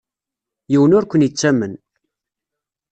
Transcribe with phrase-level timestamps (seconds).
[0.71, 1.73] Yiwen ur ken-yettamen.